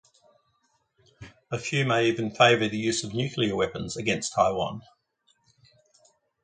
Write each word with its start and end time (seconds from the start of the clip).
A 1.51 1.59
few 1.59 1.85
may 1.85 2.07
even 2.07 2.31
favor 2.31 2.67
the 2.67 2.75
use 2.75 3.03
of 3.03 3.13
nuclear 3.13 3.55
weapons 3.55 3.95
against 3.95 4.33
Taiwan. 4.33 4.81